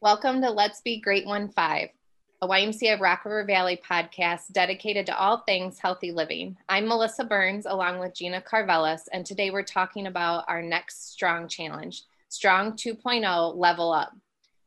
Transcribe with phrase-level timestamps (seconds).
[0.00, 1.88] Welcome to Let's Be Great One Five,
[2.40, 6.56] a YMCA of Rock River Valley podcast dedicated to all things healthy living.
[6.68, 11.48] I'm Melissa Burns along with Gina Carvelis, and today we're talking about our next Strong
[11.48, 14.12] Challenge, Strong 2.0 Level Up.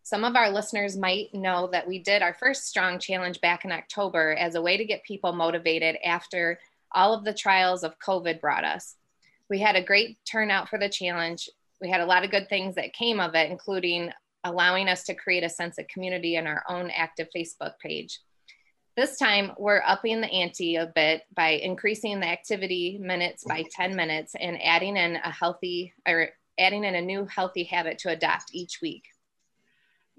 [0.04, 3.72] Some of our listeners might know that we did our first Strong Challenge back in
[3.72, 6.60] October as a way to get people motivated after
[6.92, 8.98] all of the trials of COVID brought us.
[9.50, 11.50] We had a great turnout for the challenge.
[11.80, 14.12] We had a lot of good things that came of it, including
[14.44, 18.20] allowing us to create a sense of community in our own active Facebook page.
[18.98, 23.96] This time, we're upping the ante a bit by increasing the activity minutes by 10
[23.96, 28.54] minutes and adding in a healthy or adding in a new healthy habit to adopt
[28.54, 29.06] each week.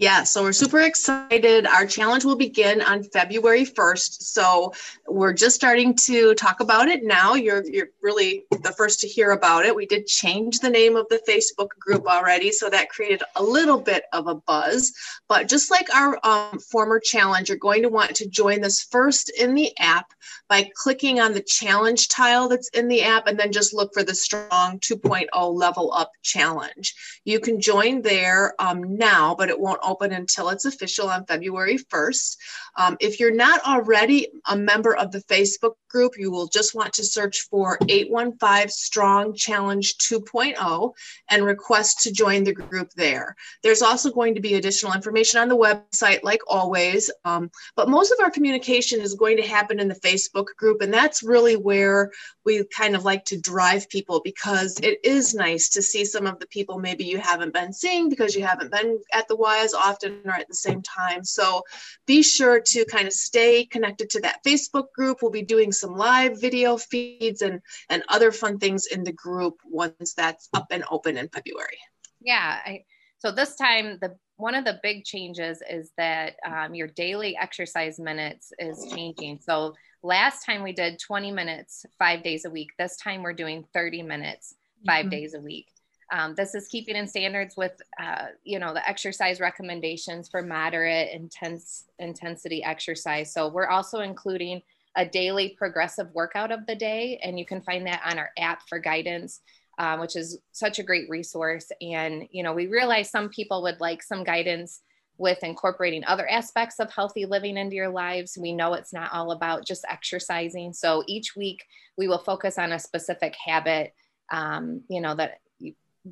[0.03, 1.65] Yeah, so we're super excited.
[1.65, 4.23] Our challenge will begin on February 1st.
[4.23, 4.73] So
[5.07, 7.35] we're just starting to talk about it now.
[7.35, 9.77] You're, you're really the first to hear about it.
[9.77, 13.79] We did change the name of the Facebook group already, so that created a little
[13.79, 14.93] bit of a buzz.
[15.29, 19.31] But just like our um, former challenge, you're going to want to join this first
[19.31, 20.13] in the app
[20.49, 24.03] by clicking on the challenge tile that's in the app and then just look for
[24.03, 26.93] the Strong 2.0 Level Up Challenge.
[27.25, 31.79] You can join there um, now, but it won't open until it's official on February
[31.79, 32.37] 1st.
[32.77, 36.95] Um, if you're not already a member of the Facebook group, you will just want
[36.95, 40.93] to search for 815 Strong Challenge 2.0
[41.31, 43.37] and request to join the group there.
[43.63, 48.11] There's also going to be additional information on the website, like always, um, but most
[48.11, 52.11] of our communication is going to happen in the Facebook group, and that's really where
[52.45, 56.39] we kind of like to drive people because it is nice to see some of
[56.39, 59.75] the people maybe you haven't been seeing because you haven't been at the Y as
[59.75, 61.25] often or at the same time.
[61.25, 61.63] So
[62.07, 65.19] be sure to kind of stay connected to that Facebook group.
[65.23, 67.61] We'll be doing some live video feeds and,
[67.91, 71.79] and other fun things in the group once that's up and open in February.
[72.21, 72.59] Yeah.
[72.65, 72.85] I,
[73.19, 77.99] so this time, the one of the big changes is that um, your daily exercise
[78.01, 79.39] minutes is changing.
[79.41, 82.71] So last time we did 20 minutes five days a week.
[82.79, 84.55] This time we're doing 30 minutes
[84.87, 85.11] 5 mm-hmm.
[85.11, 85.69] days a week.
[86.13, 91.11] Um, this is keeping in standards with, uh, you know, the exercise recommendations for moderate
[91.11, 93.33] intense intensity exercise.
[93.33, 94.61] So we're also including
[94.95, 98.69] a daily progressive workout of the day, and you can find that on our app
[98.69, 99.41] for guidance,
[99.79, 101.73] um, which is such a great resource.
[101.81, 104.83] And you know, we realize some people would like some guidance
[105.17, 108.37] with incorporating other aspects of healthy living into your lives.
[108.39, 110.75] We know it's not all about just exercising.
[110.75, 111.65] So each week
[111.97, 113.95] we will focus on a specific habit,
[114.31, 115.39] um, you know, that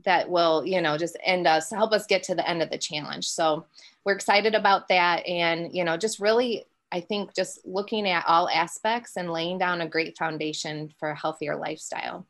[0.05, 2.79] that will you know just end us help us get to the end of the
[2.79, 3.29] challenge.
[3.29, 3.67] So
[4.05, 5.27] we're excited about that.
[5.27, 9.81] And you know just really i think just looking at all aspects and laying down
[9.81, 12.27] a great foundation for a healthier lifestyle.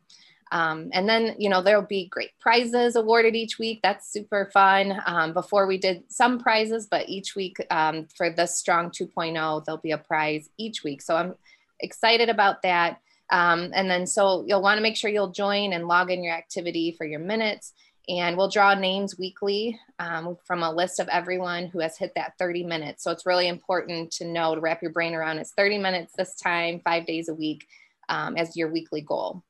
[0.52, 3.80] Um, and then you know there'll be great prizes awarded each week.
[3.82, 5.00] That's super fun.
[5.06, 9.78] Um, before we did some prizes but each week um, for the strong 2.0 there'll
[9.78, 11.02] be a prize each week.
[11.02, 11.34] So i'm
[11.82, 15.86] excited about that um, and then so you'll want to make sure you'll join and
[15.86, 17.72] log in your activity for your minutes.
[18.08, 22.36] And we'll draw names weekly um, from a list of everyone who has hit that
[22.38, 23.04] 30 minutes.
[23.04, 26.34] So it's really important to know to wrap your brain around it's 30 minutes this
[26.34, 27.68] time, five days a week
[28.08, 29.44] um, as your weekly goal.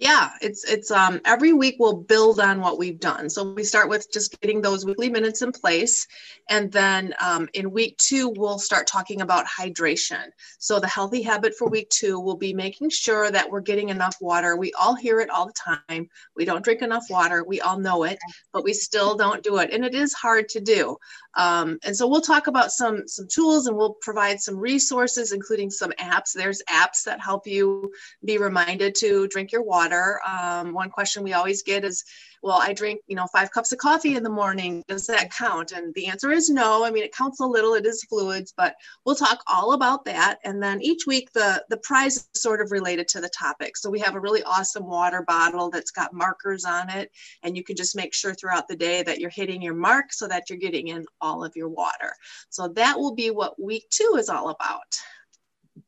[0.00, 3.28] Yeah, it's it's um every week we'll build on what we've done.
[3.28, 6.06] So we start with just getting those weekly minutes in place,
[6.48, 10.26] and then um, in week two we'll start talking about hydration.
[10.60, 14.14] So the healthy habit for week two will be making sure that we're getting enough
[14.20, 14.56] water.
[14.56, 16.08] We all hear it all the time.
[16.36, 17.42] We don't drink enough water.
[17.42, 18.20] We all know it,
[18.52, 20.96] but we still don't do it, and it is hard to do.
[21.34, 25.70] Um, and so we'll talk about some some tools, and we'll provide some resources, including
[25.72, 26.34] some apps.
[26.34, 27.90] There's apps that help you
[28.24, 30.20] be reminded to drink your water water.
[30.26, 32.04] Um, one question we always get is,
[32.42, 34.84] well, I drink, you know, five cups of coffee in the morning.
[34.86, 35.72] Does that count?
[35.72, 36.84] And the answer is no.
[36.84, 37.74] I mean, it counts a little.
[37.74, 40.38] It is fluids, but we'll talk all about that.
[40.44, 43.76] And then each week, the the prize is sort of related to the topic.
[43.76, 47.10] So we have a really awesome water bottle that's got markers on it,
[47.42, 50.28] and you can just make sure throughout the day that you're hitting your mark so
[50.28, 52.12] that you're getting in all of your water.
[52.50, 54.96] So that will be what week two is all about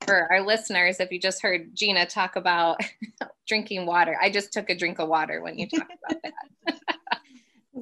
[0.02, 2.80] for our listeners, if you just heard Gina talk about
[3.50, 6.78] drinking water, I just took a drink of water when you talked about that.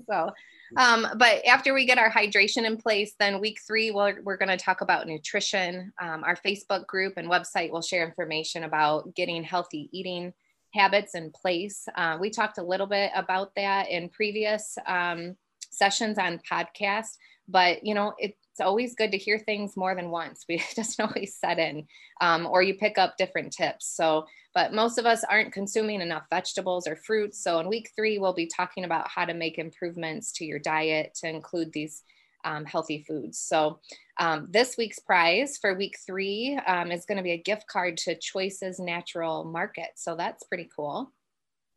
[0.10, 0.30] so,
[0.78, 4.48] um, but after we get our hydration in place, then week three, we're, we're going
[4.48, 5.92] to talk about nutrition.
[6.00, 10.32] Um, our Facebook group and website will share information about getting healthy eating
[10.72, 11.86] habits in place.
[11.94, 15.36] Uh, we talked a little bit about that in previous um,
[15.70, 17.16] sessions on podcast,
[17.48, 20.44] but you know, it's always good to hear things more than once.
[20.48, 21.86] We just always set in,
[22.20, 23.94] um, or you pick up different tips.
[23.94, 27.42] So, but most of us aren't consuming enough vegetables or fruits.
[27.42, 31.14] So, in week three, we'll be talking about how to make improvements to your diet
[31.20, 32.02] to include these
[32.44, 33.38] um, healthy foods.
[33.38, 33.80] So,
[34.18, 37.96] um, this week's prize for week three um, is going to be a gift card
[37.98, 39.90] to Choices Natural Market.
[39.96, 41.12] So, that's pretty cool.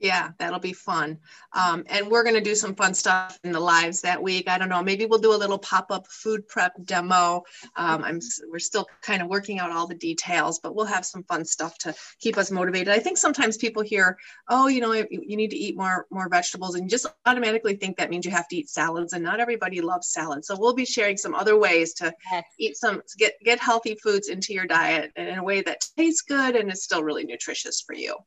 [0.02, 1.20] Yeah, that'll be fun.
[1.54, 4.50] Um, and we're going to do some fun stuff in the lives that week.
[4.50, 7.44] I don't know, maybe we'll do a little pop-up food prep demo.
[7.76, 8.20] Um, I'm
[8.52, 11.78] we're still kind of working out all the details, but we'll have some fun stuff
[11.80, 12.90] to keep us motivated.
[12.90, 14.18] I think sometimes people hear,
[14.50, 17.98] "Oh, you know, you, you need to eat more more vegetables," and just automatically think
[17.98, 19.14] that means you have to eat salads.
[19.14, 22.44] And not everybody loves salads, so we'll be sharing some other ways to yes.
[22.58, 26.56] eat some get get healthy foods into your diet in a way that tastes good
[26.56, 28.18] and is still really nutritious for you.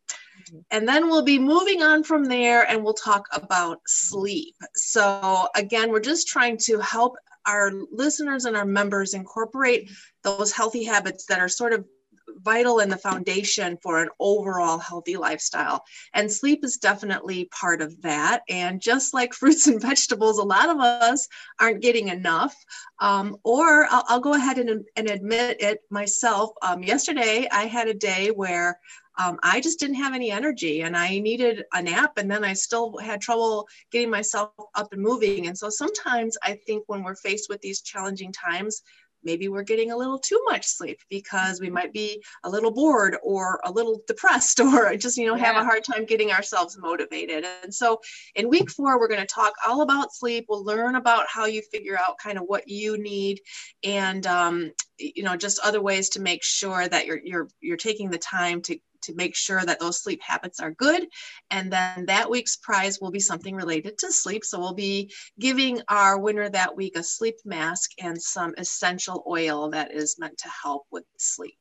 [0.70, 4.54] And then we'll be moving on from there and we'll talk about sleep.
[4.74, 7.16] So, again, we're just trying to help
[7.46, 9.90] our listeners and our members incorporate
[10.22, 11.84] those healthy habits that are sort of
[12.42, 15.84] vital and the foundation for an overall healthy lifestyle.
[16.12, 18.42] And sleep is definitely part of that.
[18.48, 21.28] And just like fruits and vegetables, a lot of us
[21.60, 22.54] aren't getting enough.
[23.00, 26.50] Um, or I'll, I'll, go ahead and, and admit it myself.
[26.62, 28.78] Um, yesterday, I had a day where
[29.16, 32.14] um, I just didn't have any energy and I needed a nap.
[32.16, 35.46] And then I still had trouble getting myself up and moving.
[35.46, 38.82] And so sometimes I think when we're faced with these challenging times,
[39.24, 43.16] maybe we're getting a little too much sleep because we might be a little bored
[43.22, 45.44] or a little depressed or just you know yeah.
[45.44, 48.00] have a hard time getting ourselves motivated and so
[48.34, 51.62] in week four we're going to talk all about sleep we'll learn about how you
[51.72, 53.40] figure out kind of what you need
[53.82, 58.10] and um, you know just other ways to make sure that you're you're you're taking
[58.10, 61.06] the time to to make sure that those sleep habits are good.
[61.50, 64.44] And then that week's prize will be something related to sleep.
[64.44, 69.70] So we'll be giving our winner that week a sleep mask and some essential oil
[69.70, 71.58] that is meant to help with sleep.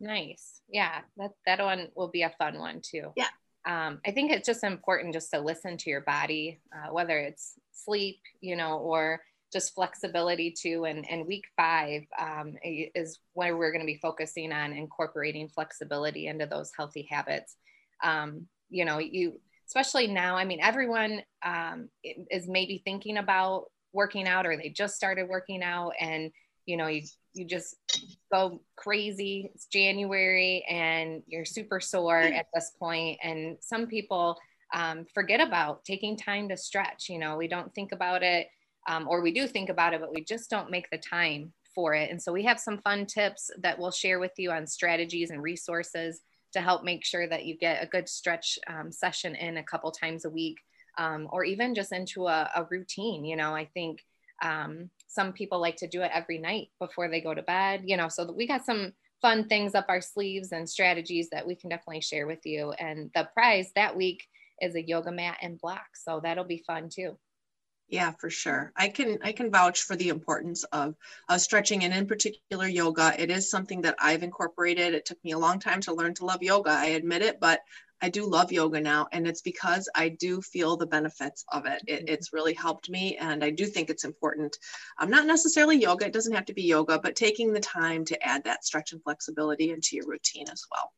[0.00, 0.60] Nice.
[0.68, 3.12] Yeah, that, that one will be a fun one too.
[3.16, 3.28] Yeah.
[3.66, 7.54] Um, I think it's just important just to listen to your body, uh, whether it's
[7.72, 9.20] sleep, you know, or
[9.52, 10.84] just flexibility too.
[10.84, 16.26] And, and week five um, is where we're going to be focusing on incorporating flexibility
[16.26, 17.56] into those healthy habits.
[18.02, 24.28] Um, you know, you, especially now, I mean, everyone um, is maybe thinking about working
[24.28, 26.30] out or they just started working out and,
[26.66, 27.02] you know, you,
[27.32, 27.76] you just
[28.30, 29.50] go crazy.
[29.54, 33.18] It's January and you're super sore at this point.
[33.22, 34.38] And some people
[34.74, 37.08] um, forget about taking time to stretch.
[37.08, 38.48] You know, we don't think about it
[38.88, 41.94] um, or we do think about it, but we just don't make the time for
[41.94, 42.10] it.
[42.10, 45.42] And so we have some fun tips that we'll share with you on strategies and
[45.42, 46.22] resources
[46.54, 49.92] to help make sure that you get a good stretch um, session in a couple
[49.92, 50.56] times a week
[50.98, 53.24] um, or even just into a, a, routine.
[53.24, 54.04] You know, I think
[54.42, 57.96] um, some people like to do it every night before they go to bed, you
[57.96, 61.70] know, so we got some fun things up our sleeves and strategies that we can
[61.70, 62.72] definitely share with you.
[62.72, 64.26] And the prize that week
[64.60, 65.88] is a yoga mat and block.
[65.94, 67.18] So that'll be fun too.
[67.88, 68.70] Yeah, for sure.
[68.76, 70.94] I can I can vouch for the importance of
[71.28, 73.14] uh, stretching and in particular yoga.
[73.18, 74.92] It is something that I've incorporated.
[74.92, 76.70] It took me a long time to learn to love yoga.
[76.70, 77.60] I admit it, but
[78.00, 81.82] I do love yoga now, and it's because I do feel the benefits of it.
[81.86, 82.14] it mm-hmm.
[82.14, 84.56] it's really helped me, and I do think it's important.
[84.98, 88.22] Um, not necessarily yoga; it doesn't have to be yoga, but taking the time to
[88.22, 90.92] add that stretch and flexibility into your routine as well.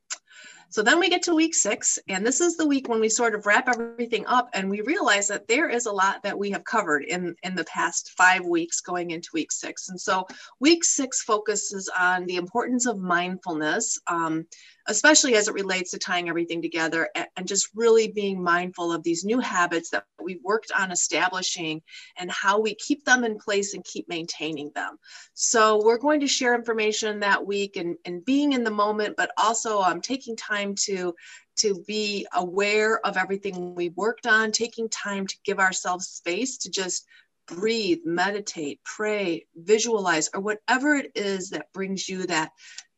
[0.72, 3.34] So then we get to week six, and this is the week when we sort
[3.34, 6.62] of wrap everything up and we realize that there is a lot that we have
[6.62, 9.88] covered in, in the past five weeks going into week six.
[9.88, 10.28] And so
[10.60, 14.46] week six focuses on the importance of mindfulness, um,
[14.86, 19.24] especially as it relates to tying everything together and just really being mindful of these
[19.24, 21.82] new habits that we've worked on establishing
[22.18, 24.96] and how we keep them in place and keep maintaining them.
[25.34, 29.30] So we're going to share information that week and, and being in the moment, but
[29.36, 31.14] also um, taking time to
[31.56, 36.70] to be aware of everything we've worked on, taking time to give ourselves space to
[36.70, 37.06] just
[37.46, 42.50] breathe, meditate, pray, visualize, or whatever it is that brings you that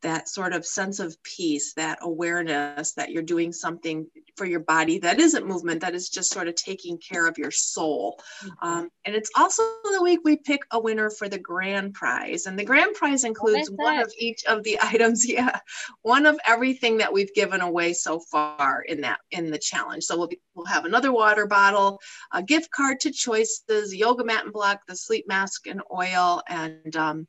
[0.03, 4.07] that sort of sense of peace, that awareness that you're doing something
[4.37, 7.51] for your body that isn't movement, that is just sort of taking care of your
[7.51, 8.21] soul.
[8.43, 8.69] Mm-hmm.
[8.69, 12.47] Um, and it's also the week we pick a winner for the grand prize.
[12.47, 15.29] And the grand prize includes one of each of the items.
[15.29, 15.59] Yeah,
[16.03, 20.05] one of everything that we've given away so far in that in the challenge.
[20.05, 21.99] So we'll be, we'll have another water bottle,
[22.33, 26.97] a gift card to Choices, yoga mat and block, the sleep mask and oil, and
[26.97, 27.27] um,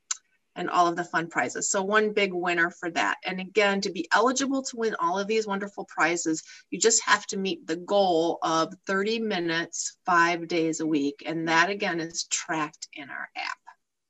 [0.55, 1.69] and all of the fun prizes.
[1.69, 3.17] So one big winner for that.
[3.25, 7.25] And again, to be eligible to win all of these wonderful prizes, you just have
[7.27, 11.23] to meet the goal of 30 minutes, five days a week.
[11.25, 13.57] And that again is tracked in our app.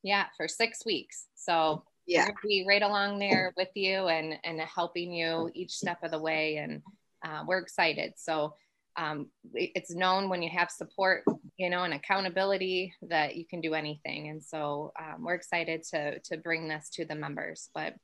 [0.03, 1.27] Yeah, for six weeks.
[1.35, 6.11] So yeah, be right along there with you and and helping you each step of
[6.11, 6.57] the way.
[6.57, 6.81] And
[7.25, 8.13] uh, we're excited.
[8.17, 8.55] So
[8.95, 11.23] um, it's known when you have support,
[11.57, 14.29] you know, and accountability that you can do anything.
[14.29, 17.69] And so um, we're excited to to bring this to the members.
[17.73, 17.95] But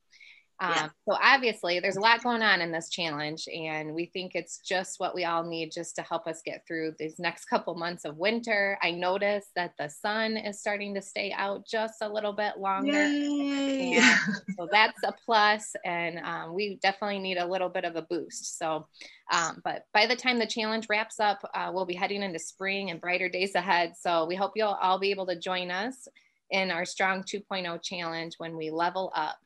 [0.60, 0.88] um, yeah.
[1.08, 5.00] So obviously, there's a lot going on in this challenge, and we think it's just
[5.00, 8.18] what we all need just to help us get through these next couple months of
[8.18, 8.78] winter.
[8.82, 12.92] I noticed that the sun is starting to stay out just a little bit longer,
[14.58, 15.74] so that's a plus.
[15.84, 18.58] And um, we definitely need a little bit of a boost.
[18.58, 18.86] So,
[19.32, 22.90] um, but by the time the challenge wraps up, uh, we'll be heading into spring
[22.90, 23.94] and brighter days ahead.
[23.98, 26.06] So we hope you'll all be able to join us
[26.50, 29.38] in our Strong 2.0 challenge when we level up.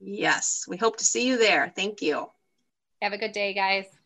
[0.00, 1.72] Yes, we hope to see you there.
[1.74, 2.30] Thank you.
[3.02, 3.97] Have a good day, guys.